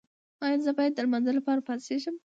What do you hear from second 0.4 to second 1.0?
ایا زه باید د